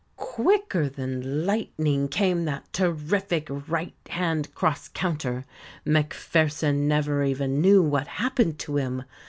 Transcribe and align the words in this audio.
Quicker 0.17 0.89
than 0.89 1.45
lightning 1.45 2.07
came 2.07 2.45
that 2.45 2.73
terrific 2.73 3.45
right 3.51 3.93
hand 4.09 4.51
cross 4.55 4.87
counter. 4.87 5.45
Macpherson 5.85 6.87
never 6.87 7.23
even 7.23 7.61
knew 7.61 7.83
what 7.83 8.07
happened 8.07 8.57
to 8.57 8.77
him. 8.77 9.03